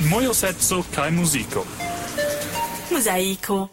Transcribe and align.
mojoseco 0.00 0.84
kai 0.94 1.10
musico. 1.10 1.64
Mosaico. 2.90 3.68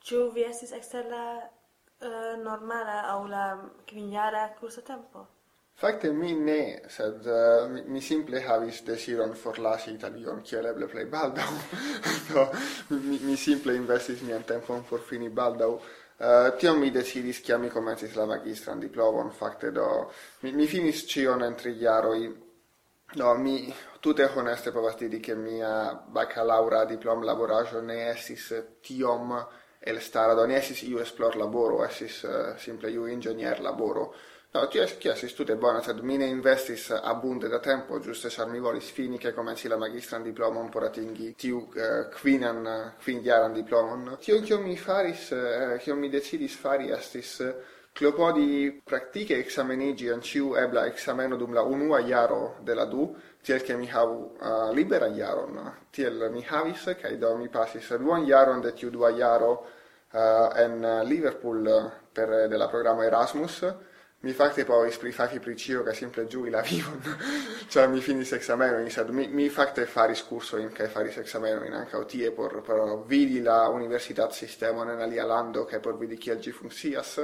Ĉu 0.00 0.30
vi 0.32 0.46
estis 0.48 0.72
ekster 0.72 1.04
la 1.04 1.24
uh, 1.36 2.38
normala 2.40 3.02
aŭ 3.12 3.20
la 3.28 3.44
kvinjara 3.90 4.46
kursa 4.60 4.80
tempo? 4.80 5.26
Fakte 5.80 6.12
mi 6.12 6.32
ne, 6.34 6.80
sed 6.88 7.28
uh, 7.28 7.68
mi, 7.68 7.84
mi 7.92 8.00
simple 8.00 8.40
havis 8.40 8.80
desiron 8.88 9.36
forlasi 9.36 9.92
Italion 9.92 10.40
kiel 10.40 10.66
eble 10.72 10.88
plej 10.88 11.06
baldaŭ. 11.12 11.52
Do 12.32 12.48
mi, 12.96 13.20
mi 13.20 13.36
simple 13.36 13.76
investis 13.76 14.24
mian 14.24 14.48
tempon 14.48 14.86
por 14.88 15.04
fini 15.08 15.28
baldaŭ. 15.28 15.72
Uh, 16.20 16.50
tion 16.60 16.80
mi 16.80 16.90
decidis 16.90 17.44
kiam 17.44 17.60
mi 17.60 17.70
komencis 17.70 18.16
la 18.16 18.26
magistran 18.26 18.80
diplomon, 18.80 19.30
fakte 19.32 19.70
do 19.72 19.86
mi, 20.42 20.52
mi 20.52 20.66
finis 20.68 21.06
ĉion 21.08 21.44
en 21.44 21.56
tri 21.56 21.78
jaroj 21.80 22.49
No, 23.12 23.34
mi 23.34 23.74
tute 23.98 24.30
honeste 24.34 24.70
povas 24.70 24.94
diri 24.96 25.18
che 25.18 25.34
mia 25.34 25.92
baccalaura 25.94 26.84
diplom 26.84 27.24
laborajo 27.24 27.80
ne 27.80 28.08
estis 28.10 28.54
tiom 28.80 29.34
el 29.80 30.00
stara 30.00 30.34
do 30.34 30.44
ne 30.46 30.58
estis 30.58 30.82
iu 30.82 30.98
esplor 30.98 31.34
laboro, 31.36 31.82
estis 31.84 32.22
uh, 32.22 32.28
eh, 32.30 32.58
simple 32.58 32.90
iu 32.90 33.06
ingegner 33.06 33.60
laboro. 33.60 34.14
No, 34.52 34.68
ti 34.68 34.78
es 34.78 34.96
che 34.98 35.10
estis 35.10 35.34
bona, 35.58 35.80
sed 35.82 35.98
mine 36.00 36.26
investis 36.26 36.90
abunde 36.90 37.48
da 37.48 37.58
tempo, 37.58 37.98
giuste 37.98 38.28
char 38.28 38.46
mi 38.46 38.60
volis 38.60 38.90
fini 38.90 39.18
che 39.18 39.32
comenci 39.32 39.66
la 39.66 39.76
magistran 39.76 40.22
diplomon 40.22 40.68
por 40.68 40.84
atingi 40.84 41.34
tiu 41.34 41.68
uh, 41.74 42.08
quinan, 42.10 42.94
quinjaran 43.02 43.52
diplomon. 43.52 44.18
Tio, 44.20 44.40
cio 44.44 44.60
mi 44.60 44.76
faris, 44.76 45.32
eh, 45.32 45.74
uh, 45.74 45.78
cio 45.78 45.96
mi 45.96 46.08
decidis 46.08 46.54
fari 46.54 46.90
estis 46.90 47.38
uh, 47.38 47.54
clopodi 47.92 48.80
practice 48.84 49.34
examenigi 49.38 50.08
an 50.08 50.20
ciu 50.20 50.54
ebla 50.54 50.86
ekzameno 50.86 51.36
dum 51.36 51.52
la 51.52 51.62
unua 51.62 52.00
iaro 52.00 52.56
de 52.62 52.74
la 52.74 52.84
du, 52.84 53.14
tiel 53.42 53.62
che 53.62 53.74
mi 53.76 53.88
havu 53.90 54.36
uh, 54.40 54.72
libera 54.72 55.06
iaron, 55.06 55.74
Tiel 55.90 56.30
mi 56.30 56.44
havis, 56.48 56.96
cae 57.00 57.18
do 57.18 57.36
mi 57.36 57.48
passis 57.48 57.96
duan 57.98 58.24
iaron 58.24 58.60
de 58.60 58.72
tiu 58.72 58.90
dua 58.90 59.10
iaro 59.10 59.66
uh, 60.12 60.50
en 60.56 61.02
Liverpool 61.04 61.92
per 62.12 62.48
de 62.48 62.56
la 62.56 62.68
programma 62.68 63.04
Erasmus, 63.04 63.64
mi 64.22 64.32
fakte 64.32 64.66
povis 64.68 64.98
prifafi 65.00 65.38
pri 65.40 65.54
cio 65.56 65.82
kaj 65.82 65.94
simple 65.94 66.26
giui 66.26 66.50
la 66.50 66.60
vivon. 66.60 67.00
cioè 67.72 67.86
mi 67.88 68.00
finis 68.00 68.32
ekzamenojn, 68.36 68.90
sed 68.90 69.08
mi, 69.16 69.28
mi 69.28 69.48
fakte 69.48 69.86
faris 69.86 70.22
kursojn 70.28 70.68
kaj 70.76 70.88
faris 70.92 71.16
exameno 71.22 71.64
in 71.64 71.72
anca 71.72 71.98
otie 71.98 72.30
por, 72.30 72.60
por 72.62 73.06
vidi 73.08 73.40
la 73.40 73.68
universitatsistemon 73.68 74.90
en 74.90 75.00
alia 75.00 75.24
lando 75.24 75.64
kaj 75.64 75.80
por 75.80 75.96
vidi 75.98 76.18
kiel 76.18 76.40
gi 76.40 76.52
funkcias 76.52 77.14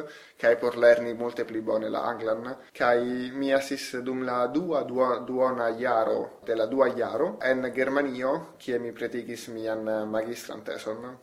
kaj 0.41 0.57
por 0.61 0.79
lerni 0.79 1.13
multe 1.15 1.45
pli 1.45 1.61
bone 1.61 1.91
la 1.91 2.07
anglan. 2.09 2.49
Kaj 2.73 3.05
mi 3.37 3.53
estis 3.53 3.93
dum 4.01 4.25
la 4.25 4.47
dua, 4.47 4.83
dua 4.85 5.19
duona 5.21 5.69
iaro, 5.69 6.41
de 6.47 6.55
la 6.55 6.67
dua 6.67 6.89
iaro, 6.89 7.37
en 7.43 7.73
Germanio, 7.75 8.57
kie 8.59 8.79
mi 8.79 8.93
pretigis 8.93 9.49
mian 9.49 9.85
magistran 10.11 10.65
teson. 10.65 11.17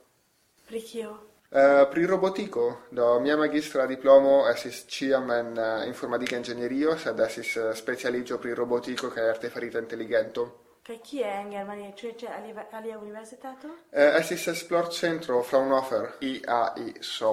Pri 0.68 0.82
kio? 0.82 1.18
Uh, 1.54 1.88
pri 1.88 2.08
robotico 2.08 2.88
do 2.90 3.20
mia 3.20 3.38
magistra 3.38 3.86
diplomo 3.86 4.48
esis 4.50 4.88
ciam 4.90 5.30
en 5.30 5.54
eh, 5.56 5.62
uh, 5.62 5.88
informatica 5.88 6.36
ingegnerio, 6.36 6.98
sed 6.98 7.20
esis 7.20 7.56
uh, 7.58 7.68
eh, 7.70 7.76
specialigio 7.76 8.40
pri 8.40 8.56
robotiko 8.56 9.12
cae 9.14 9.30
artefarita 9.30 9.78
intelligento. 9.78 10.64
Kaj 10.82 10.98
kie 11.06 11.28
en 11.30 11.52
Germanio, 11.52 11.92
ĉu 11.96 12.10
ĉe 12.18 12.28
alia, 12.28 12.66
alia 12.72 12.98
universitato? 12.98 13.70
Eh, 13.92 14.18
esplor 14.18 14.90
centro 14.90 15.44
Fraunhofer 15.44 16.18
IAISO, 16.26 17.32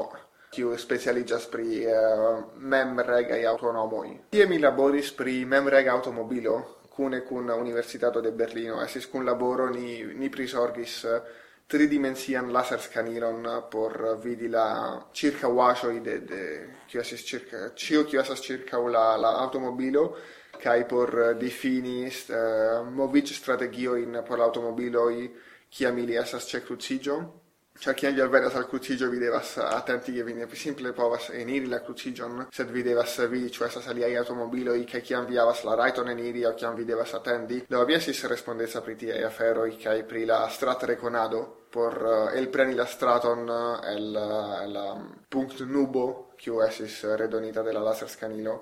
kiu 0.52 0.76
specialiĝas 0.76 1.48
pri 1.48 1.80
eh, 1.82 2.38
memregaj 2.60 3.40
autonomoi. 3.46 4.18
Tie 4.36 4.46
mi 4.46 4.58
laboris 4.60 5.14
pri 5.16 5.46
memrega 5.46 5.96
automobilo, 5.96 6.58
cune 6.94 7.24
cun 7.24 7.48
Universitato 7.50 8.20
de 8.20 8.32
Berlino. 8.32 8.82
Estis 8.84 9.08
cun 9.08 9.24
laboro 9.24 9.70
ni 9.70 10.04
ni 10.14 10.28
prisorgis 10.28 11.04
eh, 11.04 11.22
tridimensian 11.70 12.50
laser 12.50 12.80
scaniron 12.80 13.66
por 13.70 14.18
vidi 14.20 14.48
la 14.48 15.06
circa 15.12 15.46
uacioi 15.46 16.00
de, 16.00 16.24
de 16.24 16.68
che 16.88 16.98
esas 16.98 17.22
circa 17.22 17.72
cio 17.74 18.04
che 18.04 18.18
esas 18.18 18.40
circa 18.40 18.76
la, 18.78 19.16
la 19.16 19.38
automobilo 19.38 20.16
kai 20.58 20.84
por 20.84 21.36
defini 21.38 22.06
uh, 22.06 22.32
eh, 22.32 22.82
movic 22.90 23.28
strategio 23.28 23.94
in 23.94 24.20
por 24.26 24.40
automobiloi 24.40 25.32
chi 25.68 25.84
amili 25.84 26.16
esas 26.16 26.44
ce 26.44 26.60
crucigio 26.64 27.38
Cioè, 27.78 27.94
chi 27.94 28.04
angel 28.04 28.28
veras 28.28 28.54
al 28.56 28.66
crucigio 28.66 29.08
videvas 29.08 29.56
attenti 29.56 30.12
che 30.12 30.22
vini 30.22 30.44
simple 30.52 30.92
povas 30.92 31.30
eniri 31.30 31.66
la 31.66 31.80
crucigion, 31.80 32.48
sed 32.50 32.68
videvas 32.68 33.26
vidi, 33.26 33.50
cioè 33.50 33.70
sa 33.70 33.80
automobilo 33.80 34.74
i 34.74 34.84
che 34.84 35.00
chi 35.00 35.14
viavas 35.24 35.62
la 35.62 35.74
raiton 35.74 36.10
eniri, 36.10 36.44
o 36.44 36.52
chi 36.52 36.66
videvas 36.74 37.14
attendi, 37.14 37.64
do 37.66 37.80
aviasis 37.80 38.26
respondezza 38.26 38.82
pri 38.82 38.96
tie 38.96 39.24
afero, 39.24 39.64
i 39.64 39.78
cae 39.78 40.04
pri 40.04 40.26
la 40.26 40.46
strat 40.48 40.82
reconado, 40.82 41.59
por 41.70 41.94
eh, 41.94 42.34
uh, 42.34 42.38
elpreni 42.38 42.74
la 42.74 42.84
straton 42.84 43.48
eh, 43.48 43.92
el 43.94 44.16
eh, 44.16 44.66
la 44.68 44.92
um, 44.92 45.06
punct 45.28 45.60
nubo 45.60 46.32
kiu 46.36 46.60
esis 46.66 47.04
redonita 47.16 47.62
de 47.62 47.72
la 47.72 47.80
laserskanilo 47.80 48.54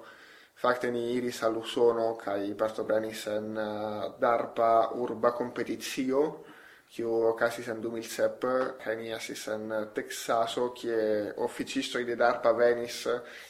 fakte 0.54 0.90
ni 0.90 1.12
iris 1.14 1.42
al 1.42 1.56
Usono 1.56 2.16
kai 2.16 2.54
partoprenis 2.54 3.26
en 3.26 3.56
uh, 3.56 4.14
DARPA 4.20 4.90
urba 4.94 5.32
competizio 5.32 6.44
kiu 6.88 7.10
okazis 7.28 7.68
en 7.68 7.82
2007 7.84 8.52
kaj 8.82 8.94
mi 8.96 9.12
asis 9.12 9.42
en 9.52 9.72
Texaso 9.94 10.70
kie 10.72 11.32
oficistoj 11.44 12.04
de 12.08 12.16
DARPA 12.16 12.52
venis 12.56 13.02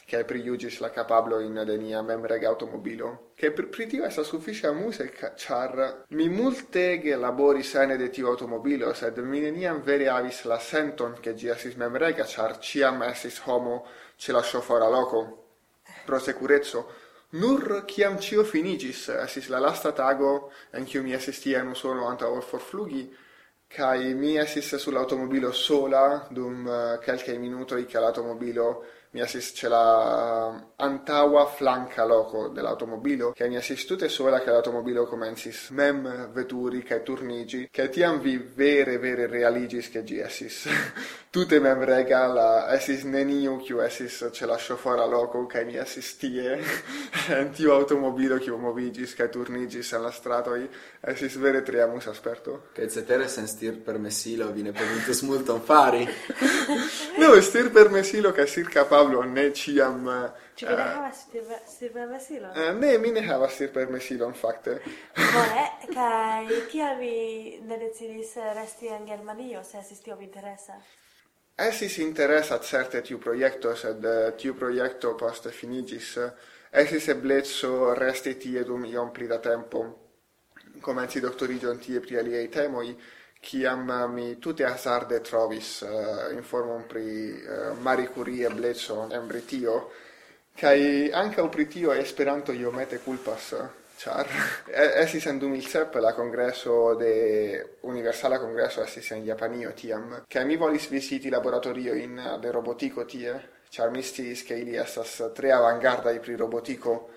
kaj 0.09 0.25
prijuĝis 0.27 0.81
la 0.83 0.89
kapablojn 0.91 1.63
de 1.65 1.77
nia 1.77 2.01
memrega 2.01 2.49
automobilo. 2.49 3.17
che 3.39 3.51
per 3.51 3.69
pritio 3.69 4.03
essa 4.03 4.23
suffice 4.23 4.67
a 4.67 4.73
musica 4.73 5.33
char 5.33 6.03
mi 6.09 6.27
multege 6.27 7.15
labori 7.15 7.63
sene 7.63 7.95
de 7.97 8.09
tiu 8.09 8.27
automobilo 8.27 8.93
sed 8.93 9.17
mi 9.17 9.39
neniam 9.39 9.81
vere 9.81 10.09
avis 10.09 10.43
la 10.43 10.59
senton 10.59 11.15
che 11.21 11.33
gi 11.33 11.49
asis 11.49 11.75
memrega 11.75 12.25
char 12.25 12.59
ciam 12.59 13.01
esis 13.03 13.39
homo 13.45 13.85
ce 14.17 14.33
la 14.33 14.41
sciofora 14.41 14.89
loco 14.89 15.45
pro 16.05 16.19
securezzo 16.19 16.91
nur 17.29 17.85
ciam 17.85 18.17
cio 18.17 18.43
finigis 18.43 19.07
esis 19.07 19.47
la 19.47 19.59
lasta 19.59 19.91
tago 19.93 20.51
en 20.71 20.85
cium 20.85 21.03
mi 21.05 21.13
esis 21.13 21.39
tian 21.39 21.67
usono 21.69 22.07
anta 22.07 22.27
or 22.27 22.43
forflugi, 22.43 23.09
Kaj 23.69 24.13
mi 24.17 24.31
estis 24.41 24.71
sull'automobile 24.81 25.51
sola 25.53 26.27
dum 26.31 26.65
eh, 26.67 26.97
qualche 27.03 27.37
minuto 27.37 27.77
kaj 27.91 28.01
la 28.01 28.07
aŭtomobilo 28.09 28.65
mi 29.11 29.21
assist 29.21 29.55
ce 29.55 29.67
la 29.67 30.51
um, 30.51 30.67
antaua 30.75 31.47
flanca 31.47 32.05
loco 32.05 32.47
dell'automobilo 32.49 33.31
che 33.31 33.47
mi 33.47 33.55
assistute 33.55 34.07
sola 34.07 34.39
che 34.39 34.51
l'automobilo 34.51 35.07
comencis 35.07 35.69
mem 35.69 36.31
veturi 36.31 36.83
che 36.83 37.01
turnigi 37.01 37.69
che 37.71 37.89
tiam 37.89 38.19
vi 38.19 38.37
vere 38.37 38.99
vere 38.99 39.25
realigis 39.25 39.89
che 39.89 40.03
gi 40.03 40.19
essis 40.19 40.69
tutte 41.31 41.59
mem 41.59 41.83
regala 41.83 42.67
la 42.67 42.79
neniu 43.05 43.57
kiu 43.57 43.79
essis 43.79 44.29
ce 44.31 44.45
la 44.45 44.57
chauffora 44.59 45.05
loco 45.05 45.47
che 45.47 45.65
mi 45.65 45.77
assistie 45.77 46.59
en 47.29 47.49
tiu 47.49 47.71
automobilo 47.71 48.37
che 48.37 48.51
movigis 48.51 49.15
che 49.15 49.27
turnigis 49.29 49.91
en 49.93 50.03
la 50.03 50.11
stratoi 50.11 50.69
essis 51.01 51.35
vere 51.37 51.63
triamus 51.63 52.05
asperto 52.05 52.67
che 52.73 52.87
cetere 52.87 53.27
sen 53.27 53.47
stir 53.47 53.79
permessilo 53.81 54.51
vi 54.51 54.61
ne 54.61 54.71
povintus 54.71 55.21
multon 55.21 55.61
fari. 55.61 56.07
No 57.17 57.39
stir 57.41 57.71
permessilo 57.71 58.31
che 58.31 58.45
circa 58.45 58.85
Pavlo 58.99 59.21
ne 59.23 59.53
ciam... 59.53 60.33
Ci 60.53 60.65
vi 60.65 60.73
uh, 60.73 60.79
eh, 60.79 60.83
havas 60.83 61.27
sirpermesilon? 61.77 62.51
Eh, 62.55 62.73
ne, 62.73 62.97
mi 62.97 63.11
ne 63.11 63.21
havas 63.21 63.53
sirpermesilon, 63.55 64.33
facte. 64.33 64.81
Bone, 65.15 65.63
kaj 65.95 66.49
kial 66.67 66.97
vi 66.99 67.61
ne 67.63 67.77
decidis 67.79 68.33
resti 68.57 68.91
in 68.91 69.05
Germanio, 69.07 69.63
se 69.63 69.79
estis 69.79 70.03
vi 70.03 70.25
interesa? 70.25 70.75
Esis 71.55 71.97
eh, 71.97 72.03
interesa 72.03 72.59
certe 72.59 72.99
tiu 73.01 73.21
proiecto, 73.23 73.71
sed 73.75 74.03
tiu 74.35 74.57
proiecto 74.59 75.15
poste 75.15 75.55
finigis. 75.55 76.17
Esis 76.69 77.07
eblezzo 77.15 77.93
resti 77.93 78.35
tie 78.35 78.65
dum 78.67 78.83
iom 78.83 79.13
pli 79.15 79.27
da 79.31 79.39
tempo. 79.39 79.85
Comenzi 80.81 81.23
doctorigion 81.23 81.79
tie 81.79 82.03
pri 82.03 82.19
aliei 82.19 82.49
temoi, 82.49 82.91
kiam 83.39 83.89
eh, 83.89 84.07
mi 84.07 84.39
tute 84.39 84.65
hazarde 84.65 85.21
trovis 85.21 85.81
uh, 85.81 86.33
informon 86.35 86.85
pri 86.87 87.07
eh, 87.31 87.69
uh, 87.71 87.77
Marie 87.79 88.11
Curie 88.11 88.49
Bleson 88.49 89.11
en 89.13 89.27
Britio 89.27 89.91
kai 90.53 91.09
anche 91.11 91.47
pri 91.47 91.67
tio 91.67 91.93
Esperanto 91.93 92.51
iomete 92.51 92.99
culpas 92.99 93.55
char 93.95 94.27
esis 94.71 95.25
en 95.25 95.39
2007 95.39 95.99
la 95.99 96.13
congresso 96.13 96.95
de 96.95 97.77
Universala 97.81 98.39
Congresso 98.39 98.81
esis 98.83 99.11
en 99.11 99.23
Japanio 99.23 99.71
tiam 99.73 100.25
kai 100.27 100.45
mi 100.45 100.57
volis 100.57 100.89
visiti 100.89 101.29
laboratorio 101.29 101.93
in 101.93 102.37
de 102.41 102.51
robotico 102.51 103.05
tie 103.05 103.39
char 103.69 103.89
mi 103.91 104.01
stis 104.03 104.43
ke 104.43 104.55
ili 104.55 104.75
estas 104.75 105.31
tre 105.33 105.51
avangarda 105.51 106.11
pri 106.19 106.35
robotico 106.35 107.09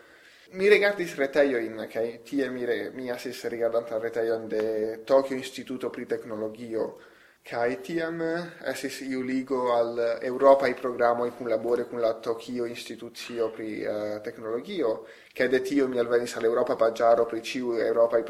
Mi 0.51 0.69
rigardis 0.69 1.15
reteioin, 1.17 1.87
kai 1.89 2.21
tie 2.23 2.51
mi, 2.51 2.65
re, 2.65 2.91
mi 2.93 3.09
asis 3.11 3.45
rigardanta 3.49 3.99
reteion 3.99 4.49
de 4.49 5.03
Tokyo 5.05 5.37
Instituto 5.37 5.89
pri 5.89 6.05
Tecnologio, 6.05 6.99
kai 7.43 7.81
tiam 7.81 8.21
asis 8.67 9.01
iu 9.07 9.23
ligo 9.23 9.73
al 9.73 10.19
Europa 10.21 10.67
i 10.69 10.75
programma 10.75 11.27
in 11.27 11.49
labore 11.49 11.89
con 11.89 12.01
la 12.01 12.15
Tokyo 12.15 12.67
Instituzio 12.67 13.51
pri 13.51 13.85
uh, 13.85 14.21
Tecnologio, 14.21 15.07
che 15.33 15.49
de 15.49 15.63
tio 15.63 15.89
mi 15.89 15.99
alvenis 15.99 16.37
al 16.37 16.45
Europa 16.45 16.77
Pagiaro 16.77 17.25
pri 17.25 17.43
ciu 17.43 17.73
Europae 17.73 18.23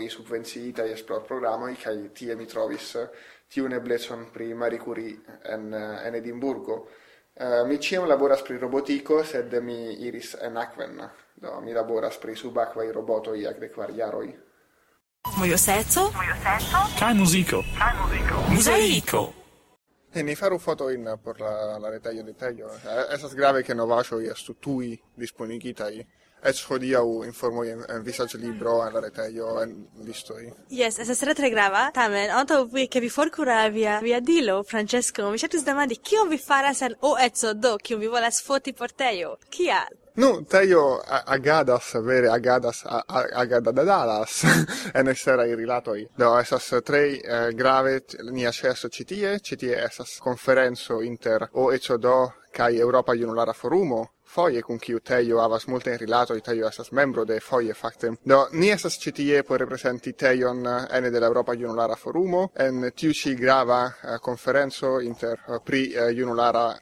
i 0.00 0.08
subvenciita 0.08 0.84
i 0.84 0.92
esplor 0.92 1.22
programoi, 1.22 1.74
kai 1.76 2.10
tie 2.12 2.34
mi 2.34 2.46
trovis 2.46 2.96
tiun 3.48 3.72
eblecon 3.72 4.30
pri 4.30 4.54
Marie 4.54 4.78
Curie 4.78 5.20
en, 5.42 5.72
eh, 5.72 6.06
en 6.06 6.14
Edimburgo, 6.14 6.88
Uh, 7.36 7.68
mi 7.68 7.76
ciam 7.78 8.08
laboras 8.08 8.42
pri 8.42 8.58
robotico, 8.58 9.22
sed 9.24 9.52
mi 9.62 9.92
iris 10.06 10.36
en 10.40 10.56
akven. 10.56 11.02
Do, 11.36 11.60
mi 11.60 11.72
laboras 11.72 12.16
pri 12.18 12.36
subakvaj 12.36 12.92
robotoi 12.92 13.46
ac 13.46 13.58
de 13.60 13.68
quariaroi. 13.72 14.30
Mojo 15.36 15.58
seco? 15.58 16.06
Mojo 16.14 16.36
seco? 16.40 16.80
Kaj 16.98 17.14
musico? 17.14 17.60
Kaj 17.78 17.92
musico? 18.00 18.40
Muzaiko! 18.48 19.32
E 20.12 20.20
eh, 20.20 20.22
ni 20.22 20.34
faru 20.34 20.58
foto 20.58 20.88
in 20.88 21.18
por 21.22 21.38
la, 21.40 21.76
la 21.78 21.90
retaio 21.90 22.22
de 22.22 22.32
Tello. 22.32 22.70
Eh, 22.72 23.14
esas 23.14 23.34
grave 23.34 23.62
che 23.62 23.74
novascio 23.74 24.18
estu 24.18 24.56
tui 24.58 24.98
disponigitai 25.14 26.06
eĉ 26.50 26.62
hodiaŭ 26.68 27.04
informoj 27.26 27.66
en, 27.72 27.84
en 27.96 28.06
vizaĝlibro, 28.06 28.78
en 28.86 28.96
la 28.96 29.02
retejo, 29.04 29.56
en 29.62 29.74
listoj. 30.06 30.42
Yes, 30.70 31.00
estas 31.02 31.22
tre 31.22 31.34
tre 31.38 31.50
grava. 31.54 31.88
Tamen, 31.94 32.32
antaŭ 32.40 32.62
vi 32.72 32.86
ke 32.92 33.02
vi 33.04 33.10
forkura 33.10 33.66
via 33.74 33.98
via 34.04 34.20
dilo, 34.20 34.62
Francesco, 34.70 35.30
mi 35.30 35.42
ŝatus 35.42 35.66
demandi 35.66 36.00
kion 36.02 36.30
vi 36.32 36.38
faras 36.38 36.82
en 36.86 36.96
oeco 37.10 37.54
do, 37.54 37.76
kion 37.82 38.00
vi 38.00 38.10
volas 38.16 38.42
foti 38.46 38.72
por 38.72 38.92
tejo. 38.92 39.36
Kial? 39.50 39.94
Nu, 40.16 40.44
teio 40.48 41.00
agadas, 41.26 41.90
vere 42.00 42.30
agadas, 42.32 42.84
agadadadas, 43.32 44.44
en 44.98 45.08
eserai 45.12 45.54
rilatoi. 45.54 46.06
Do, 46.16 46.30
esas 46.40 46.70
tre 46.84 47.02
eh, 47.18 47.50
grave 47.52 48.00
nia 48.32 48.52
cesso 48.52 48.88
citie, 48.88 49.38
citie 49.44 49.76
esas 49.84 50.16
conferenzo 50.24 51.02
inter 51.02 51.48
OECODO 51.52 52.32
kai 52.50 52.78
Europa 52.80 53.12
Junulara 53.12 53.52
Forumo, 53.52 54.15
foie 54.26 54.60
con 54.62 54.78
kiu 54.78 55.00
teio 55.00 55.40
avas 55.40 55.66
multe 55.66 55.90
in 55.90 55.98
rilato 55.98 56.34
i 56.34 56.42
teio 56.42 56.66
estas 56.68 56.90
membro 56.90 57.24
de 57.24 57.40
foie 57.40 57.74
factem. 57.74 58.18
do 58.22 58.48
ni 58.52 58.70
estas 58.70 58.98
citie 58.98 59.42
po 59.42 59.56
por 59.56 59.78
teion 60.16 60.66
eh, 60.66 60.96
ene 60.96 61.10
de 61.10 61.20
Junulara 61.56 61.96
Forumo 61.96 62.50
en 62.54 62.92
tiu 62.94 63.12
ci 63.12 63.34
grava 63.34 63.94
eh, 64.02 64.14
uh, 64.14 64.18
conferenzo 64.18 65.00
inter 65.00 65.38
uh, 65.46 65.60
pri 65.62 65.94
uh, 65.94 66.10
junulara 66.10 66.76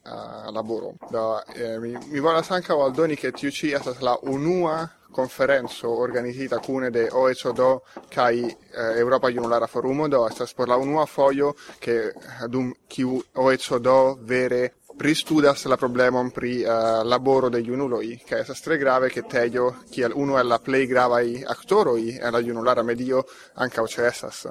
laboro 0.51 0.95
do 1.11 1.41
mi, 1.81 1.97
mi 2.11 2.21
volas 2.21 2.51
ankaŭ 2.51 2.83
aldoni 2.83 3.17
che 3.17 3.33
tiu 3.33 3.51
ci 3.51 3.73
estas 3.73 4.01
la 4.01 4.19
unua 4.23 4.91
conferenzo 5.15 5.89
organizita 5.89 6.59
cune 6.59 6.91
de 6.91 7.09
OECD 7.11 7.61
kai 8.09 8.45
eh, 8.45 8.99
Europa 8.99 9.31
Junulara 9.31 9.67
Forumo 9.67 10.09
do 10.09 10.27
estas 10.27 10.53
por 10.53 10.69
la 10.69 10.77
unua 10.77 11.07
foio 11.07 11.55
che 11.79 12.13
dum 12.49 12.75
kiu 12.89 13.23
OECD 13.33 13.89
vere 14.19 14.75
pristudas 14.97 15.65
la 15.65 15.77
problemon 15.77 16.31
pri 16.31 16.63
uh, 16.63 17.03
laboro 17.05 17.49
de 17.49 17.63
junuloi, 17.63 18.23
ca 18.27 18.39
esas 18.39 18.61
tre 18.61 18.79
grave 18.79 19.11
che 19.11 19.23
Tejo, 19.23 19.85
kiel 19.91 20.13
uno 20.15 20.39
el 20.39 20.47
la 20.47 20.59
plei 20.59 20.87
gravai 20.87 21.43
actoroi 21.47 22.19
en 22.21 22.33
la 22.33 22.41
junulara 22.41 22.83
medio, 22.83 23.25
anca 23.55 23.83
o 23.83 23.87
cesas. 23.87 24.47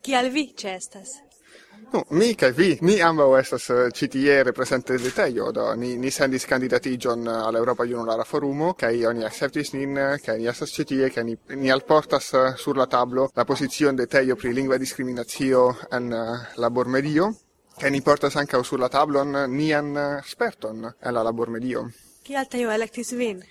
Kial 0.00 0.30
vi 0.30 0.52
cestas? 0.54 1.22
No, 1.92 2.04
mi 2.10 2.34
kai 2.34 2.50
vi, 2.52 2.76
ni 2.82 3.00
ambau 3.00 3.36
estas 3.38 3.68
eh, 3.70 3.90
CTE 3.94 4.42
represente 4.42 4.96
de 4.98 5.10
Tejo, 5.14 5.52
do 5.52 5.74
ni, 5.74 5.96
ni 5.96 6.10
sendis 6.10 6.44
candidatigion 6.44 7.26
eh, 7.26 7.30
al 7.30 7.56
Europa 7.56 7.84
Junulara 7.84 8.24
Forumo, 8.24 8.72
kai 8.74 9.04
oni 9.06 9.24
acceptis 9.24 9.72
nin, 9.72 9.94
kai 10.24 10.38
ni 10.40 10.48
estas 10.50 10.74
CTE, 10.74 11.10
kai 11.14 11.24
ni, 11.24 11.36
ni 11.54 11.70
alportas 11.70 12.32
sur 12.56 12.76
la 12.76 12.86
tablo 12.86 13.30
la 13.36 13.44
posizion 13.44 13.94
de 13.96 14.06
Tejo 14.06 14.36
pri 14.36 14.52
lingua 14.52 14.78
discriminatio 14.78 15.76
en 15.92 16.12
uh, 16.12 16.38
labor 16.56 16.88
medio, 16.88 17.30
che 17.76 17.90
ni 17.90 18.00
portas 18.00 18.36
anche 18.36 18.62
sulla 18.62 18.88
tablon 18.88 19.44
nian 19.48 20.20
sperton 20.24 20.96
alla 21.00 21.22
labor 21.22 21.48
medio. 21.48 21.92
alta 22.34 22.56
io 22.56 22.70
electis 22.70 23.14
vin? 23.14 23.44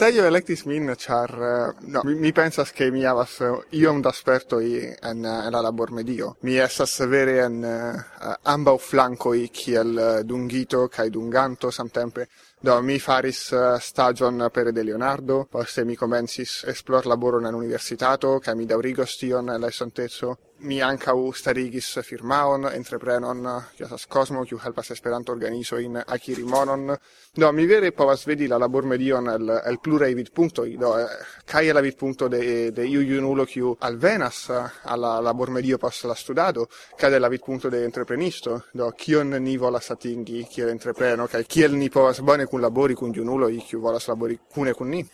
Teio 0.00 0.24
electis 0.24 0.62
min, 0.64 0.94
char, 0.96 1.74
no, 1.80 2.00
mi, 2.04 2.14
mi 2.14 2.32
pensas 2.32 2.72
che 2.72 2.90
mi 2.90 3.04
havas 3.04 3.42
iom 3.68 4.00
da 4.00 4.12
sperto 4.12 4.58
en, 4.58 4.96
en 5.02 5.20
la 5.52 5.60
labor 5.60 5.92
medio. 5.92 6.36
Mi 6.40 6.56
esas 6.56 7.06
vere 7.06 7.42
en 7.44 7.62
uh, 7.62 8.32
ambau 8.44 8.78
flancoi 8.78 9.50
kiel 9.50 10.22
dungito 10.24 10.88
cae 10.88 11.10
dunganto 11.10 11.70
samtempe. 11.70 12.28
Do, 12.58 12.80
mi 12.80 12.98
faris 12.98 13.50
uh, 13.50 13.76
stagion 13.78 14.48
per 14.50 14.72
de 14.72 14.82
Leonardo, 14.82 15.46
poste 15.50 15.84
mi 15.84 15.96
comensis 15.96 16.64
esplor 16.64 17.04
laboron 17.04 17.44
en 17.44 17.54
universitato, 17.54 18.38
cae 18.38 18.54
mi 18.54 18.64
daurigos 18.64 19.18
tion 19.18 19.52
la 19.52 19.68
esontezzo 19.68 20.38
mi 20.62 20.80
ankaŭ 20.82 21.16
starigis 21.36 21.86
firmaon, 22.04 22.66
entreprenon, 22.74 23.46
kiu 23.76 23.86
estas 23.86 24.06
Cosmo, 24.06 24.44
kiu 24.44 24.58
helpas 24.60 24.90
Esperanto 24.90 25.32
organizo 25.32 25.78
in 25.78 25.96
akiri 25.96 26.44
monon. 26.44 26.96
Do 27.36 27.52
mi 27.52 27.66
vere 27.66 27.92
povas 27.92 28.26
vedi 28.26 28.48
la 28.48 28.58
labormedion 28.58 29.28
el 29.28 29.50
el 29.64 29.78
plurai 29.78 30.14
vid 30.14 30.30
punto 30.34 30.64
do 30.78 30.98
eh, 30.98 31.06
kaj 31.46 31.72
la 31.72 31.80
vidpunkto 31.80 32.28
de 32.28 32.70
de 32.72 32.86
iu 32.86 33.02
junulo 33.02 33.44
kiu 33.46 33.76
alvenas 33.80 34.50
alla 34.84 35.20
labormedio 35.20 35.78
post 35.78 36.04
la 36.04 36.14
studado, 36.14 36.66
kaj 36.96 37.10
de 37.10 37.18
la 37.18 37.28
vidpunkto 37.28 37.70
de 37.70 37.84
entreprenisto, 37.84 38.62
do 38.72 38.90
kion 38.90 39.30
ni 39.42 39.56
volas 39.56 39.90
atingi 39.90 40.44
kiel 40.44 40.68
entrepreno 40.68 41.26
kaj 41.26 41.44
kiel 41.44 41.76
ni 41.76 41.90
povas 41.90 42.20
bone 42.20 42.46
kunlabori 42.46 42.94
kun 42.94 43.12
junuloj 43.14 43.60
kiu 43.68 43.80
volas 43.80 44.08
labori 44.08 44.38
kune 44.54 44.74
kun 44.74 44.88
ni. 44.88 45.04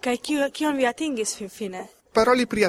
Kaj 0.00 0.16
kion 0.52 0.76
vi 0.76 0.86
atingis 0.86 1.36
finfine? 1.36 1.88
Paroli 2.16 2.46
pri 2.46 2.64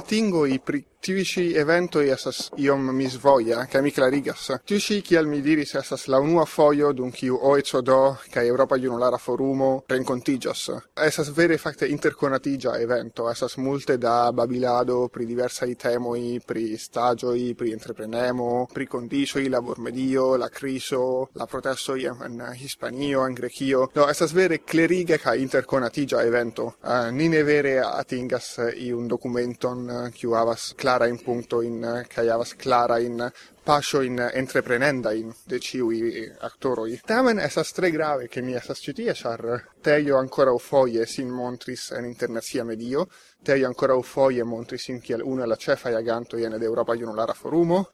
i 0.50 0.60
pri 0.60 0.84
Tivi 1.00 1.24
ci 1.24 1.42
i 1.52 2.10
esas 2.10 2.52
iom 2.58 2.96
misvoia, 2.96 3.66
ca 3.66 3.82
mi 3.82 3.92
clarigas. 3.92 4.52
Tivi 4.66 4.80
ci, 4.80 5.02
kiel 5.02 5.28
mi 5.28 5.42
diris, 5.42 5.76
esas 5.76 6.08
la 6.08 6.20
unua 6.20 6.46
foio 6.46 6.92
dun 6.92 7.12
kiu 7.12 7.38
OECD 7.42 7.92
ca 8.32 8.44
Europa 8.44 8.76
Junulara 8.76 9.18
Forumo 9.18 9.84
rencontigas. 9.88 10.72
Esas 10.94 11.34
vere 11.34 11.58
facte 11.58 11.88
interconatigia 11.88 12.78
evento, 12.80 13.30
esas 13.30 13.58
multe 13.58 13.98
da 13.98 14.32
babilado 14.32 15.08
pri 15.08 15.26
diversai 15.26 15.76
temoi, 15.76 16.42
pri 16.46 16.78
stagioi, 16.78 17.54
pri 17.56 17.72
entreprenemo, 17.72 18.68
pri 18.74 18.88
condicioi, 18.88 19.50
labor 19.50 19.80
medio, 19.80 20.36
la 20.36 20.50
criso, 20.50 21.30
la 21.34 21.46
protesto 21.46 21.96
i 21.96 22.06
en 22.06 22.54
Hispanio, 22.54 23.26
en 23.26 23.34
grechio 23.34 23.88
No, 23.94 24.10
esas 24.10 24.34
vere 24.34 24.64
cleriga 24.64 25.18
ca 25.18 25.36
interconatigia 25.36 26.24
evento. 26.24 26.76
Eh, 26.84 27.08
uh, 27.08 27.12
nine 27.12 27.44
vere 27.44 27.80
atingas 27.80 28.58
eh, 28.58 28.74
iun 28.86 29.08
documenton, 29.08 29.90
eh, 29.90 30.12
kiu 30.12 30.36
avas 30.36 30.74
clara 30.88 31.08
in 31.08 31.22
punto 31.22 31.62
in 31.62 31.84
eh, 31.84 32.08
kai 32.08 32.30
avas 32.30 32.56
clara 32.56 32.98
in 32.98 33.20
eh, 33.20 33.34
pascio 33.62 34.00
in 34.00 34.18
eh, 34.20 34.32
entreprenenda 34.36 35.12
in 35.12 35.34
de 35.44 35.60
ciui 35.60 36.34
actoroi. 36.40 37.02
Tamen 37.04 37.40
esas 37.40 37.74
tre 37.74 37.92
grave 37.92 38.30
che 38.30 38.42
mi 38.42 38.56
esas 38.56 38.80
citia, 38.80 39.14
char 39.14 39.74
teio 39.82 40.16
ancora 40.16 40.54
u 40.54 40.60
foie 40.60 41.06
sin 41.06 41.28
montris 41.28 41.92
en 41.92 42.06
internazia 42.06 42.64
medio, 42.64 43.10
teio 43.44 43.68
ancora 43.68 43.96
u 43.96 44.02
foie 44.02 44.44
montris 44.44 44.88
in 44.88 45.02
kiel 45.02 45.22
una 45.22 45.46
la 45.46 45.58
cefa 45.58 45.90
iaganto 45.90 46.38
ien 46.38 46.58
de 46.58 46.66
Europa 46.66 46.96
Junulara 46.96 47.34
Forumo, 47.34 47.90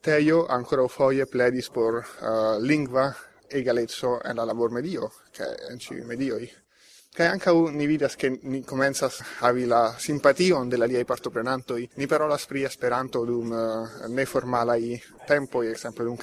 teio 0.00 0.46
ancora 0.46 0.82
u 0.82 0.88
foie 0.88 1.26
pledis 1.26 1.68
por 1.68 2.02
uh, 2.22 2.58
lingua 2.62 3.14
egalezzo 3.50 4.22
en 4.24 4.36
la 4.36 4.44
labor 4.44 4.70
medio, 4.70 5.12
che 5.30 5.44
en 5.68 5.78
ciui 5.78 6.00
medioi. 6.00 6.50
Kai 7.18 7.26
anche 7.26 7.50
ni 7.50 7.86
vidas 7.86 8.14
che 8.14 8.38
ni 8.42 8.62
comenzas 8.62 9.20
havi 9.40 9.64
la 9.64 9.92
simpation 9.98 10.68
de 10.68 10.76
la 10.76 10.86
prenanto 11.32 11.76
i 11.76 11.88
Ni 11.94 12.06
parolas 12.06 12.46
pri 12.46 12.62
Esperanto 12.62 13.24
dum 13.24 13.50
uh, 13.50 14.06
neformalaj 14.06 15.02
dun 15.26 15.66
ekzemple 15.66 16.04
dum 16.04 16.16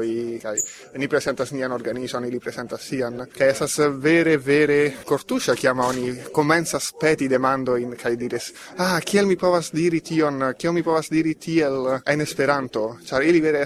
i 0.00 0.38
kai 0.40 0.56
ni 0.94 1.06
prezentas 1.06 1.50
nian 1.50 1.70
organizon, 1.70 2.24
li 2.24 2.38
presenta 2.38 2.78
sian. 2.78 3.28
che 3.30 3.50
esas 3.50 3.76
vere 3.98 4.38
vere 4.38 4.96
kortuŝa 5.04 5.54
chiama 5.54 5.84
oni 5.84 6.10
speti 6.10 6.96
peti 6.98 7.28
demandojn 7.28 7.94
kai 7.94 8.16
dires 8.16 8.52
"Ah, 8.76 9.00
kiel 9.00 9.26
mi 9.26 9.36
povas 9.36 9.70
diri 9.70 10.00
tion? 10.00 10.54
Kiel 10.56 10.72
mi 10.72 10.82
povas 10.82 11.10
diri 11.10 11.36
tiel 11.36 12.00
en 12.04 12.20
Esperanto?" 12.20 12.98
char 13.04 13.22
ili 13.22 13.40
vere 13.40 13.60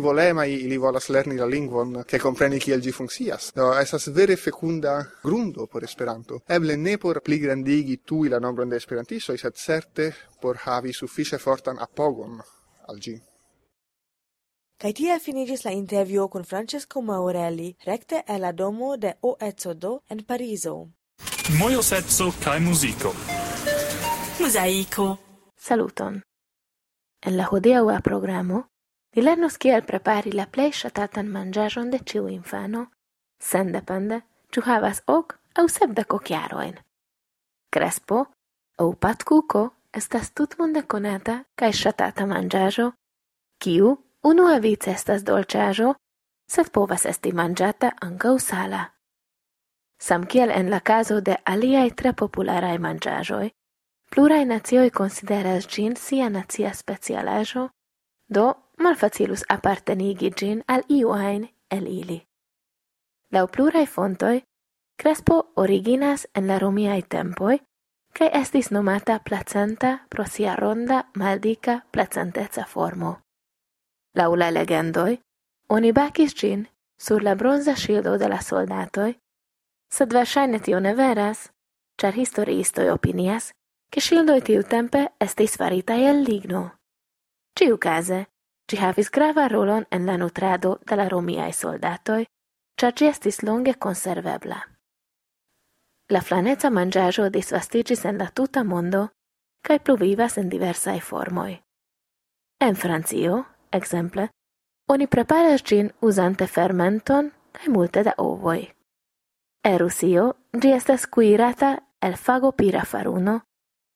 volema 0.00 0.44
i 0.44 0.64
ili 0.64 0.76
volas 0.76 1.08
lerni 1.08 1.36
la 1.36 1.46
lingvon, 1.46 2.02
compreni 2.18 2.58
chi 2.58 2.64
kiel 2.64 2.80
gi 2.80 2.90
funcias 2.90 3.52
Do 3.54 3.72
esas 3.78 4.10
vere 4.12 4.36
fecunda 4.36 5.08
grundo 5.22 5.66
por 5.66 5.84
Esperanto 5.84 6.07
Esperanto. 6.08 6.42
Eble 6.46 6.76
ne 6.76 6.96
por 6.98 7.20
pligrandigi 7.20 8.02
tui 8.04 8.28
la 8.28 8.38
nombron 8.38 8.68
de 8.68 8.76
Esperantistoi, 8.76 9.36
sed 9.38 9.54
certe 9.54 10.14
por 10.40 10.56
havi 10.64 10.92
suffice 10.92 11.38
fortan 11.38 11.78
apogon 11.78 12.40
al 12.86 12.98
gi. 12.98 13.20
Kai 14.78 14.92
tia 14.92 15.18
finigis 15.18 15.64
la 15.64 15.72
intervio 15.72 16.28
con 16.28 16.44
Francesco 16.44 17.02
Maurelli, 17.02 17.76
recte 17.84 18.24
el 18.26 18.40
la 18.40 18.52
domo 18.52 18.96
de 18.96 19.16
Oecodo 19.20 20.02
en 20.08 20.24
Parizo. 20.24 20.88
Mojoseco 21.58 22.32
kai 22.40 22.60
musico. 22.60 23.12
Mosaico. 24.40 25.18
Saluton. 25.56 26.22
En 27.20 27.36
la 27.36 27.48
hodiaŭa 27.50 28.00
programo 28.00 28.68
Ni 29.16 29.22
lernos 29.22 29.56
kiel 29.58 29.82
prepari 29.82 30.30
la 30.32 30.46
plej 30.46 30.70
ŝatatan 30.78 31.26
manĝaĵon 31.32 31.90
de 31.90 31.98
ĉiu 31.98 32.28
infano, 32.28 32.84
sendepende 33.40 34.20
ĉu 34.52 34.62
havas 34.62 35.00
ok 35.06 35.34
au 35.54 35.68
sepdek 35.68 36.06
cociaroin. 36.06 36.74
Crespo 37.70 38.26
au 38.78 38.92
patkuko 38.94 39.70
estas 39.92 40.30
tut 40.30 40.50
tutmonde 40.50 40.82
conata 40.82 41.44
kaj 41.56 41.72
ŝatata 41.72 42.26
manĝaĵo, 42.26 42.90
kiu 43.62 43.96
unuavice 44.24 44.90
estas 44.90 45.24
dolĉaĵo, 45.24 45.94
sed 46.48 46.70
povas 46.72 47.06
esti 47.06 47.32
manĝata 47.32 47.92
ancau 48.00 48.38
sala. 48.38 48.84
Samkiel 50.00 50.50
en 50.50 50.70
la 50.70 50.80
caso 50.80 51.20
de 51.20 51.36
aliai 51.44 51.90
tre 51.90 52.12
popularaj 52.12 52.78
mangiajoi, 52.78 53.50
pluraj 54.10 54.44
nacioj 54.44 54.90
konsideras 54.90 55.66
gin 55.68 55.96
sia 55.96 56.28
nacia 56.28 56.72
specialaĵo, 56.74 57.68
do 58.28 58.54
malfacilus 58.78 59.44
apartenigi 59.48 60.30
gin 60.30 60.62
al 60.66 60.82
iu 60.88 61.12
ajn 61.12 61.48
el 61.70 61.86
ili. 61.86 62.20
Lau 63.32 63.46
pluraj 63.46 63.86
fontoj, 63.86 64.40
Crespo 65.00 65.52
originas 65.54 66.26
en 66.34 66.48
la 66.50 66.58
romiaj 66.58 67.02
tempoi, 67.08 67.60
kaj 68.18 68.28
estis 68.34 68.70
nomata 68.74 69.20
placenta 69.24 69.98
pro 70.10 70.24
sia 70.26 70.56
ronda 70.56 71.04
maldika 71.14 71.80
placenteca 71.92 72.64
formo. 72.66 73.12
Laŭ 74.18 74.30
legendoi, 74.34 75.20
oni 75.70 75.92
bakis 75.92 76.34
ĝin 76.34 76.64
sur 76.98 77.22
la 77.22 77.34
bronza 77.34 77.76
ŝildo 77.78 78.16
de 78.18 78.28
la 78.28 78.40
soldatoj, 78.42 79.12
sed 79.94 80.12
verŝajne 80.12 80.58
tio 80.58 80.80
ne 80.80 80.94
veras, 80.94 81.50
ĉar 82.00 82.18
historiistoj 82.18 82.88
opinias, 82.90 83.52
ke 83.94 84.00
ŝildoj 84.00 84.40
tiutempe 84.48 85.04
estis 85.20 85.54
faritaj 85.56 86.00
el 86.10 86.24
ligno. 86.26 86.64
Ĉiukaze, 87.54 88.24
ĝi 88.68 88.80
havis 88.82 89.10
gravan 89.10 89.50
rolon 89.50 89.86
en 89.90 90.06
la 90.06 90.16
nutrado 90.16 90.78
de 90.82 90.98
la 90.98 91.06
romiaj 91.08 91.52
soldatoj, 91.52 92.24
ĉar 92.80 92.92
ĝi 92.98 93.06
estis 93.12 93.42
longe 93.42 93.74
konservebla. 93.74 94.58
La 96.10 96.22
flaneca 96.22 96.70
mangiajo 96.70 97.28
disvastigis 97.30 98.04
en 98.04 98.18
la 98.18 98.30
tuta 98.30 98.64
mondo, 98.64 99.10
cae 99.62 99.78
pluvivas 99.78 100.38
en 100.38 100.48
diversae 100.48 101.00
formoi. 101.00 101.60
En 102.60 102.76
Francio, 102.76 103.46
exemple, 103.70 104.30
oni 104.88 105.06
preparas 105.06 105.62
gin 105.62 105.92
usante 106.00 106.46
fermenton 106.46 107.32
cae 107.52 107.68
multe 107.68 108.02
da 108.02 108.14
ovoi. 108.16 108.72
E 109.62 109.78
Rusio, 109.78 110.36
gi 110.52 110.72
estas 110.72 111.06
cuirata 111.06 111.82
el 112.00 112.16
fago 112.16 112.52
pira 112.52 112.84
faruno, 112.84 113.42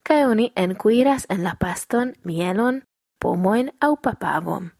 cae 0.05 0.27
oni 0.27 0.53
encuiras 0.55 1.27
en 1.31 1.43
la 1.43 1.55
paston 1.55 2.13
mielon, 2.25 2.85
pomoin 3.19 3.73
au 3.81 3.97
papavom. 3.97 4.71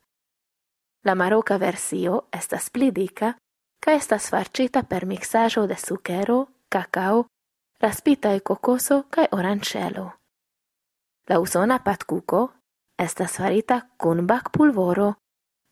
La 1.05 1.15
maroca 1.15 1.57
versio 1.57 2.29
estas 2.31 2.69
pli 2.71 2.91
dica, 2.91 3.39
ca 3.81 3.95
estas 3.95 4.29
farcita 4.29 4.83
per 4.83 5.07
mixajo 5.07 5.67
de 5.67 5.77
sucero 5.79 6.52
cacao, 6.73 7.27
raspita 7.85 8.33
e 8.33 8.41
cocoso 8.41 9.05
cae 9.13 9.29
orancelo. 9.31 10.07
La 11.29 11.39
usona 11.39 11.85
patcuco 11.85 12.41
estas 12.97 13.37
farita 13.37 13.91
cun 13.97 14.27
bac 14.27 14.51
pulvoro, 14.53 15.19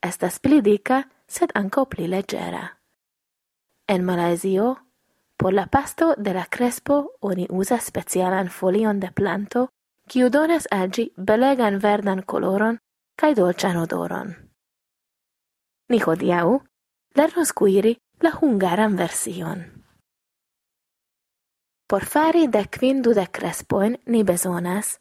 estas 0.02 0.38
pli 0.40 0.60
dica, 0.60 1.08
sed 1.26 1.50
anco 1.54 1.86
pli 1.86 2.08
leggera. 2.08 2.80
En 3.86 4.04
Malaisio, 4.04 4.86
por 5.36 5.52
la 5.52 5.66
pasto 5.66 6.14
de 6.16 6.34
la 6.34 6.46
crespo 6.46 7.12
oni 7.20 7.46
usa 7.50 7.78
specialan 7.80 8.48
folion 8.48 9.00
de 9.00 9.10
planto, 9.12 9.70
kiu 10.06 10.30
donas 10.30 10.66
al 10.70 10.90
belegan 11.16 11.78
verdan 11.78 12.22
coloron 12.22 12.78
cae 13.16 13.34
dolcian 13.34 13.76
odoron. 13.76 14.50
Ni 15.88 15.98
hodiau 16.00 16.62
lernos 17.14 17.52
cuiri 17.52 17.98
la 18.20 18.32
hungaran 18.40 18.96
version. 18.96 19.79
Por 21.90 22.04
fari 22.06 22.46
de 22.46 22.68
kvin 22.70 23.02
dudek 23.02 23.32
crespoin 23.34 23.96
ni 24.06 24.22
besonas. 24.22 25.00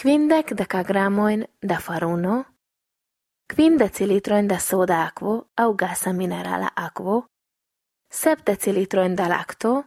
Quindec 0.00 0.52
decagramoin 0.54 1.48
da 1.60 1.80
faruno, 1.80 2.44
quin 3.50 3.74
decilitroin 3.76 4.46
da 4.46 4.58
soda 4.58 5.02
aquo 5.06 5.48
au 5.56 5.74
gasa 5.74 6.12
minerala 6.12 6.70
aquo, 6.76 7.26
sep 8.08 8.44
decilitroin 8.46 9.16
da 9.16 9.26
lacto, 9.28 9.86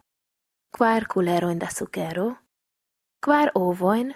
quar 0.77 1.07
culeroin 1.07 1.59
da 1.59 1.69
sucero, 1.69 2.35
quar 3.23 3.51
ovoin, 3.55 4.11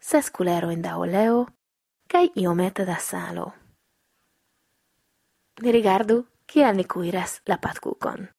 ses 0.00 0.30
culeroin 0.30 0.80
da 0.82 0.96
oleo, 0.96 1.46
cae 2.08 2.30
iomete 2.34 2.86
da 2.86 2.96
salo. 2.96 3.52
Ni 5.60 5.72
rigardu, 5.72 6.24
kiel 6.46 6.76
ni 6.76 6.84
cuiras 6.84 7.42
la 7.46 7.58
patcucon. 7.58 8.35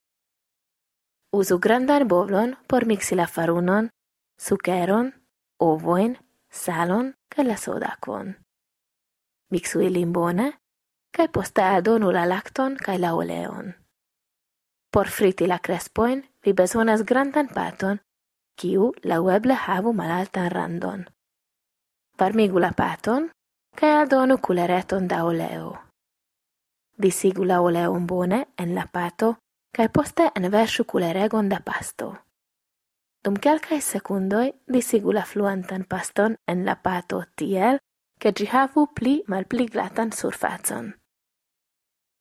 Usu 1.34 1.60
grandan 1.60 2.08
bovlon 2.08 2.56
por 2.68 2.86
mixi 2.86 3.16
la 3.16 3.28
farunon, 3.28 3.90
sukeron, 4.40 5.12
ovoin, 5.60 6.18
salon 6.50 7.14
kaj 7.30 7.46
la 7.46 7.58
sodakvon. 7.58 8.36
Mixu 9.52 9.82
ilin 9.82 10.14
bone, 10.14 10.54
kaj 11.12 11.28
poste 11.32 11.64
adonu 11.64 12.12
la 12.12 12.26
lacton 12.28 12.78
kaj 12.78 12.98
la 13.00 13.14
oleon. 13.14 13.74
Por 14.92 15.08
friti 15.08 15.48
la 15.48 15.60
crespoin, 15.60 16.24
vi 16.46 16.54
bezonas 16.54 17.04
grandan 17.04 17.48
paton, 17.54 18.00
kiu 18.56 18.94
laueble 19.04 19.54
havu 19.54 19.94
malaltan 19.94 20.52
randon. 20.52 21.06
Varmigu 22.20 22.60
la 22.60 22.72
paton, 22.72 23.30
kaj 23.76 23.92
adonu 24.04 24.38
culereton 24.38 25.08
da 25.08 25.24
oleo. 25.24 25.76
Disigu 26.98 27.44
la 27.44 27.60
oleon 27.62 28.08
bone 28.08 28.46
en 28.58 28.74
la 28.76 28.88
pato, 28.92 29.36
cae 29.76 29.90
poste 29.90 30.32
enversu 30.36 30.86
culeregon 30.86 31.50
da 31.50 31.60
pasto. 31.66 32.16
Dum 33.24 33.36
quelcae 33.44 33.82
secundoi 33.82 34.54
disigu 34.74 35.12
la 35.12 35.24
fluantan 35.24 35.86
paston 35.90 36.38
en 36.48 36.66
la 36.66 36.76
pato 36.76 37.24
tiel, 37.36 37.80
che 38.20 38.32
gi 38.32 38.48
havu 38.52 38.88
pli 38.94 39.24
mal 39.28 39.46
pli 39.46 39.66
glatan 39.66 40.12
surfacon. 40.12 40.94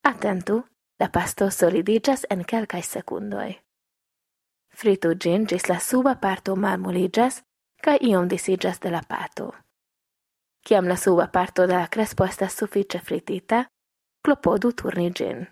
Atentu, 0.03 0.65
la 0.99 1.09
pasto 1.09 1.51
solidigas 1.51 2.27
en 2.31 2.45
quelcae 2.45 2.83
secundoi. 2.83 3.57
Fritu 4.77 5.15
gin 5.15 5.47
gis 5.47 5.69
la 5.69 5.79
suba 5.79 6.15
parto 6.21 6.57
malmuliĝas 6.57 7.43
ca 7.83 7.97
iom 8.01 8.29
disigas 8.29 8.81
de 8.81 8.91
la 8.91 9.03
pato. 9.09 9.53
Kiam 10.67 10.89
la 10.89 10.97
suba 10.97 11.29
parto 11.33 11.67
de 11.67 11.75
la 11.75 11.89
crespo 11.89 12.25
estas 12.25 12.57
suffice 12.59 12.99
fritita, 12.99 13.65
klopodu 14.25 14.73
turni 14.73 15.13
gin. 15.13 15.47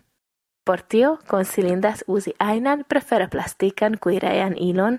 Por 0.65 0.81
tio 0.81 1.19
consilindas 1.27 2.03
usi 2.07 2.33
ainan 2.39 2.85
prefere 2.89 3.27
plastican 3.27 3.97
cuirean 4.01 4.55
ilon, 4.57 4.97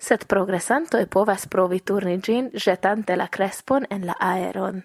sed 0.00 0.24
progresantoj 0.28 1.04
povas 1.12 1.44
provi 1.46 1.80
turni 1.80 2.16
gin 2.24 2.50
jetante 2.54 3.16
la 3.16 3.28
crespon 3.28 3.86
en 3.90 4.06
la 4.06 4.16
aeron. 4.18 4.84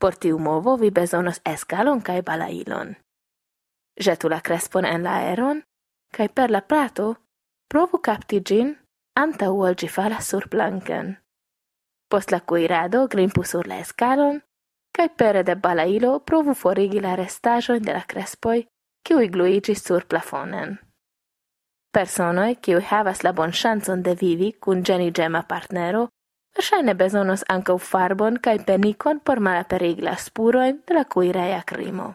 Por 0.00 0.14
tiu 0.16 0.38
movo 0.38 0.76
vi 0.76 0.90
bezonos 0.90 1.40
escalon 1.44 2.02
cae 2.02 2.22
balailon. 2.22 2.96
Jetu 4.04 4.28
la 4.28 4.42
crespon 4.42 4.84
en 4.84 5.02
la 5.02 5.16
aeron 5.16 5.64
cae 6.12 6.28
per 6.28 6.50
la 6.50 6.60
prato, 6.60 7.16
provu 7.68 7.98
capti 7.98 8.42
gin 8.44 8.76
anta 9.16 9.50
uol 9.50 9.74
gi 9.80 9.88
falas 9.88 10.28
sur 10.28 10.48
planken. 10.48 11.16
Post 12.10 12.30
la 12.30 12.40
cuirado 12.40 13.08
grimpu 13.08 13.44
sur 13.44 13.66
la 13.66 13.80
escalon, 13.80 14.42
cae 14.92 15.08
pere 15.08 15.42
de 15.42 15.54
balailo 15.54 16.20
provu 16.20 16.54
forigi 16.54 17.00
la 17.00 17.16
restajoin 17.16 17.82
de 17.82 17.92
la 17.92 18.04
crespoi 18.04 18.66
kiuj 19.06 19.30
gluigis 19.30 19.84
sur 19.86 20.04
plafonen. 20.10 20.76
Personoi, 21.94 22.56
kiu 22.60 22.80
havas 22.90 23.22
la 23.24 23.32
bon 23.32 23.52
chanson 23.52 24.02
de 24.02 24.14
vivi 24.20 24.50
kun 24.60 24.82
ĝenigema 24.84 25.44
partnero, 25.48 26.08
verŝajne 26.56 26.94
bezonos 26.98 27.44
ankaŭ 27.54 27.78
farbon 27.78 28.36
kaj 28.42 28.58
penikon 28.68 29.20
por 29.20 29.40
malaperigi 29.40 30.04
la 30.04 30.16
spurojn 30.26 30.82
de 30.88 30.98
la 30.98 31.04
kuireja 31.04 31.62
krimo. 31.70 32.08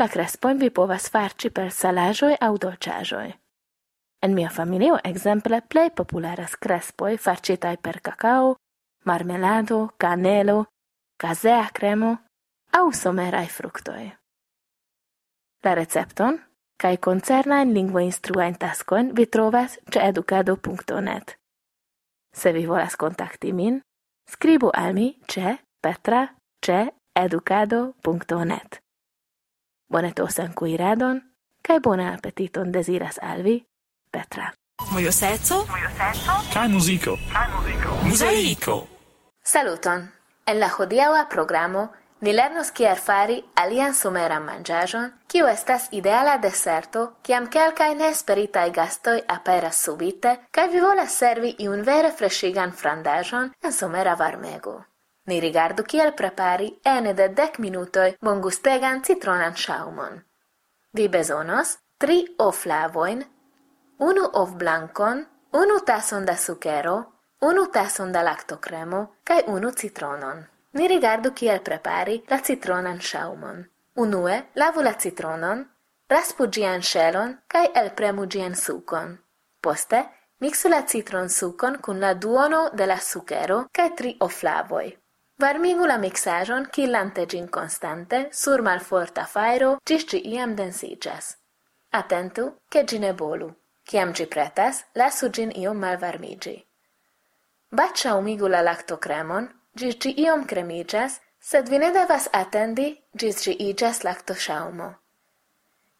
La 0.00 0.08
krespojn 0.12 0.58
vi 0.58 0.70
povas 0.70 1.08
farci 1.12 1.50
per 1.50 1.70
salaĵoj 1.72 2.34
aŭ 2.40 2.52
dolĉaĵoj. 2.64 3.28
En 4.24 4.34
mia 4.34 4.50
familio 4.50 4.98
exemple, 5.04 5.60
plej 5.68 5.90
popularas 5.96 6.56
krespoj 6.56 7.16
farcitaj 7.16 7.76
per 7.76 8.00
kakao, 8.00 8.54
marmelado, 9.04 9.88
canelo, 10.02 10.64
casea 11.22 11.66
cremo, 11.72 12.16
aŭ 12.72 12.86
someraj 12.92 13.48
fruktoj. 13.58 14.04
La 15.66 15.74
recepton 15.74 16.36
cae 16.78 16.98
concerna 16.98 17.60
in 17.60 17.72
lingua 17.74 18.02
instruentascon 18.06 19.08
vi 19.16 19.26
trovas 19.26 19.78
ce 19.90 19.98
educado.net. 19.98 21.38
Se 22.36 22.52
vi 22.52 22.66
volas 22.66 22.94
kontakti 22.96 23.52
min, 23.52 23.80
scribu 24.30 24.70
al 24.72 24.94
mi 24.94 25.18
ce 25.26 25.58
petra 25.82 26.28
ce 26.62 26.92
educado.net. 27.14 28.78
Bonetosan 29.90 30.54
kuiradon 30.54 31.20
kai 31.62 31.80
bonan 31.80 32.14
appetiton 32.14 32.70
deziras 32.72 33.18
al 33.22 33.42
vi, 33.42 33.64
Petra. 34.10 34.52
Mojo 34.92 35.12
seco? 35.12 35.64
Mojo 35.66 35.90
seco? 35.98 36.32
Kaj 36.54 36.68
muziko? 36.68 37.18
Kaj 37.32 37.48
muziko? 37.54 37.88
Muzaiko! 38.04 38.86
Saluton! 39.42 40.08
En 40.46 40.60
la 40.60 40.68
hodiaŭa 40.68 41.26
programo 41.30 41.88
Ni 42.20 42.32
lernos 42.32 42.70
kiel 42.72 42.96
fari 42.96 43.36
alian 43.60 43.92
someran 43.94 44.44
manĝaĵon, 44.46 45.10
kiu 45.28 45.46
estas 45.50 45.90
ideala 45.92 46.38
deserto, 46.40 47.02
kiam 47.22 47.48
kelkaj 47.52 47.90
neesperitaj 47.94 48.70
gastoj 48.78 49.18
aperas 49.34 49.82
subite 49.84 50.32
kaj 50.50 50.66
vi 50.72 50.80
volas 50.80 51.18
servi 51.20 51.52
iun 51.66 51.84
vere 51.84 52.12
freŝigan 52.20 52.72
frandaĵon 52.72 53.52
en 53.62 53.72
somera 53.72 54.16
varmego. 54.16 54.78
Ni 55.26 55.40
rigardu 55.40 55.84
kiel 55.84 56.14
prepari 56.16 56.70
ene 56.84 57.12
de 57.12 57.28
dek 57.28 57.58
minutoj 57.58 58.08
bongustegan 58.24 59.04
citronan 59.04 59.52
ŝaŭmon. 59.52 60.18
Vi 60.96 61.08
bezonos 61.08 61.76
tri 61.98 62.22
oflavojn, 62.38 63.24
unu 63.98 64.28
ovblankon, 64.32 65.24
unu 65.52 65.80
tason 65.84 66.24
da 66.24 66.36
sukero, 66.36 66.98
unu 67.40 67.68
tason 67.72 68.12
da 68.12 68.22
laktocremo 68.22 69.06
kaj 69.24 69.42
unu 69.52 69.70
citronon. 69.70 70.46
Ne 70.76 70.86
rigardu 70.92 71.30
kiel 71.32 71.62
prepari 71.66 72.18
la 72.30 72.36
citronan 72.46 72.98
ŝaŭmon. 73.10 73.62
Unue 74.04 74.34
lavu 74.60 74.82
la 74.84 74.92
citronon, 75.04 75.62
raspu 76.12 76.46
ĝian 76.56 76.84
ŝelon 76.88 77.32
kaj 77.54 77.62
elpremu 77.82 78.26
ĝian 78.34 78.56
sukon. 78.62 79.14
Poste 79.64 80.02
miksu 80.44 80.68
la 80.68 80.82
citronsukon 80.92 81.80
kun 81.86 82.04
la 82.04 82.12
duono 82.26 82.60
de 82.80 82.90
la 82.92 82.98
sukero 83.08 83.58
kaj 83.72 83.88
tri 84.00 84.14
oflavoi. 84.28 84.92
Varmigu 85.40 85.88
la 85.88 85.96
miksaĵon 86.04 86.68
kilante 86.76 87.26
ĝin 87.32 87.48
konstante 87.56 88.22
sur 88.42 88.62
malforta 88.68 89.24
fajro 89.32 89.72
ĝis 89.88 90.06
ĝi 90.12 90.22
iam 90.36 90.54
densiĝas. 90.60 91.34
Atentu, 92.02 92.50
ke 92.68 92.84
ĝi 92.84 93.12
bolu. 93.24 93.54
Kiam 93.88 94.12
ĝi 94.12 94.26
pretas, 94.26 94.84
lasu 94.94 95.28
ĝin 95.28 95.52
iom 95.56 95.78
malvarmiĝi. 95.78 96.56
Baĉa 97.70 98.14
umigu 98.18 98.48
la 98.48 98.60
laktocremon, 98.62 99.48
gis 99.76 99.98
gi 100.00 100.14
iom 100.24 100.46
cremigas, 100.50 101.20
sed 101.40 101.68
vi 101.68 101.78
ne 101.78 101.92
devas 101.92 102.28
attendi 102.32 102.88
gis 103.12 103.42
gi 103.44 103.52
igas 103.68 104.04
lactosciaumo. 104.04 104.88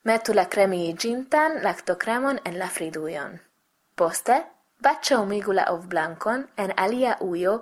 Metu 0.06 0.32
la 0.34 0.46
cremiigintan 0.46 1.60
lactocremon 1.62 2.38
en 2.44 2.58
la 2.58 2.68
friduion. 2.68 3.38
Poste, 3.94 4.36
baccia 4.80 5.18
umigula 5.20 5.66
ov 5.72 5.86
blancon 5.92 6.46
en 6.56 6.72
alia 6.76 7.16
uio, 7.20 7.56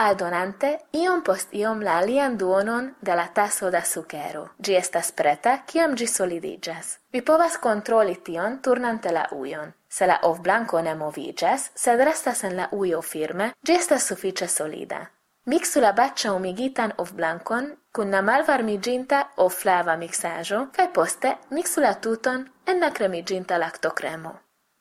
aldonante 0.00 0.70
iom 0.96 1.22
post 1.22 1.52
iom 1.54 1.82
la 1.84 1.98
alian 1.98 2.38
duonon 2.38 2.94
de 3.00 3.14
la 3.16 3.26
tasso 3.34 3.70
da 3.70 3.82
sucero. 3.84 4.48
Gi 4.64 4.76
estas 4.76 5.12
preta, 5.12 5.58
ciam 5.66 5.94
gi 5.94 6.06
solidigas. 6.06 6.98
Vi 7.12 7.22
povas 7.22 7.58
controli 7.58 8.16
tion 8.24 8.60
turnante 8.62 9.12
la 9.12 9.26
uion. 9.32 9.72
Se 9.88 10.06
la 10.06 10.20
ov 10.22 10.40
blanco 10.40 10.80
ne 10.80 10.94
movigas, 10.94 11.70
sed 11.74 12.00
restas 12.00 12.44
en 12.44 12.56
la 12.56 12.68
uio 12.72 13.02
firme, 13.02 13.52
gi 13.66 13.72
estas 13.74 14.06
suffice 14.06 14.48
solida. 14.48 15.08
Miksu 15.46 15.80
la 15.80 15.92
baĉo 15.92 16.34
of 16.34 16.98
ovblankon 16.98 17.70
kun 17.92 18.10
la 18.10 18.20
malvarmiĝinta 18.22 19.20
ovflava 19.36 19.96
miksaĵo 19.96 20.66
kaj 20.76 20.92
poste 20.92 21.36
miksu 21.50 21.80
la 21.80 21.94
tuton 21.94 22.44
en 22.66 22.80
la 22.80 22.90
kremiĝinta 22.90 23.58
laktokremo. 23.58 24.32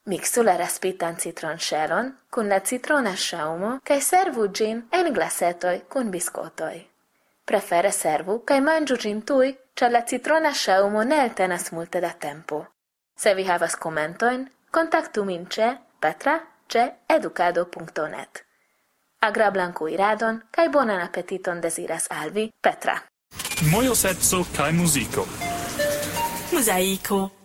Miksu 0.05 0.43
la 0.43 0.57
raspitan 0.57 1.15
citronŝelon 1.15 2.11
kun 2.29 2.49
la 2.49 2.59
citrona 2.59 3.15
ŝaŭmo 3.15 3.79
kaj 3.83 3.99
servu 4.01 4.47
ĝin 4.47 4.83
en 4.91 5.13
glasetoj 5.13 5.79
kun 5.89 6.11
biskotoj. 6.11 6.75
Prefere 7.45 7.91
servu 7.91 8.39
kaj 8.45 8.59
manĝu 8.61 8.97
ĝin 9.05 9.21
tuj, 9.21 9.55
ĉar 9.75 9.91
la 9.91 10.01
citrona 10.01 10.51
ŝaŭmo 10.53 11.03
ne 11.03 11.21
eltenas 11.23 11.71
multe 11.71 12.01
da 12.01 12.11
tempo. 12.27 12.65
Se 13.15 13.33
vi 13.33 13.47
havas 13.47 13.75
komentojn, 13.75 14.45
kontaktu 14.71 15.25
min 15.25 15.47
ĉe 15.47 15.71
petra 15.99 16.39
ĉe 16.67 16.85
edukado.net. 17.15 18.48
Agra 19.21 19.49
blanco 19.51 19.87
iradon 19.91 20.37
kaj 20.51 20.69
bonan 20.69 21.01
apetiton 21.01 21.61
deziras 21.61 22.07
al 22.09 22.31
Petra. 22.61 22.95
Mojo 23.71 23.95
serco 23.95 24.45
kaj 24.55 24.71
muziko. 24.71 25.27
Muzaiko. 26.53 27.38